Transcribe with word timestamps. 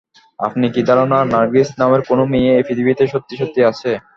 আপনার 0.39 0.69
কি 0.73 0.81
ধারণা, 0.89 1.17
নার্গিস 1.31 1.69
নামের 1.79 2.01
কোনো 2.09 2.23
মেয়ে 2.31 2.51
এই 2.53 2.65
পৃথিবীতে 2.67 3.03
সত্যি-সত্যি 3.07 3.59
আছে? 3.71 3.91